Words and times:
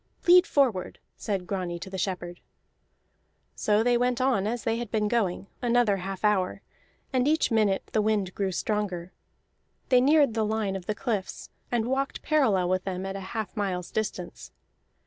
"Lead 0.25 0.47
forward!" 0.47 0.97
said 1.15 1.45
Grani 1.45 1.77
to 1.77 1.89
the 1.91 1.99
shepherd. 1.99 2.39
So 3.53 3.83
they 3.83 3.99
went 3.99 4.19
on 4.19 4.47
as 4.47 4.63
they 4.63 4.77
had 4.77 4.89
been 4.89 5.07
going, 5.07 5.45
another 5.61 5.97
half 5.97 6.25
hour, 6.25 6.63
and 7.13 7.27
each 7.27 7.51
minute 7.51 7.87
the 7.93 8.01
wind 8.01 8.33
grew 8.33 8.51
stronger. 8.51 9.13
They 9.89 10.01
neared 10.01 10.33
the 10.33 10.43
line 10.43 10.75
of 10.75 10.87
the 10.87 10.95
cliffs, 10.95 11.51
and 11.71 11.85
walked 11.85 12.23
parallel 12.23 12.67
with 12.67 12.83
them 12.83 13.05
at 13.05 13.15
a 13.15 13.19
half 13.35 13.55
mile's 13.55 13.91
distance. 13.91 14.51